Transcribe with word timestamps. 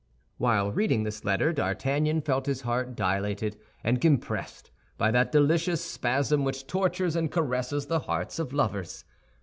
B." 0.01 0.05
While 0.39 0.71
reading 0.71 1.03
this 1.03 1.23
letter, 1.23 1.53
D'Artagnan 1.53 2.21
felt 2.21 2.47
his 2.47 2.61
heart 2.61 2.95
dilated 2.95 3.55
and 3.83 4.01
compressed 4.01 4.71
by 4.97 5.11
that 5.11 5.31
delicious 5.31 5.85
spasm 5.85 6.43
which 6.43 6.65
tortures 6.65 7.15
and 7.15 7.29
caresses 7.31 7.85
the 7.85 7.99
hearts 7.99 8.39
of 8.39 8.51
lovers. 8.51 9.05